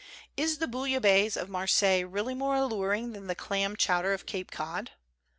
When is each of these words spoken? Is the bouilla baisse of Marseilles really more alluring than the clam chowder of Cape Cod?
Is 0.35 0.57
the 0.57 0.65
bouilla 0.67 0.99
baisse 0.99 1.37
of 1.37 1.47
Marseilles 1.47 2.05
really 2.05 2.33
more 2.33 2.55
alluring 2.55 3.11
than 3.11 3.27
the 3.27 3.35
clam 3.35 3.75
chowder 3.75 4.13
of 4.13 4.25
Cape 4.25 4.49
Cod? 4.49 4.93